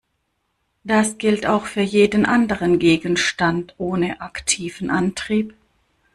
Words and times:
Das 0.83 1.19
gilt 1.19 1.45
auch 1.45 1.67
für 1.67 1.81
jeden 1.83 2.25
anderen 2.25 2.79
Gegenstand 2.79 3.75
ohne 3.77 4.19
aktiven 4.19 4.89
Antrieb. 4.89 5.53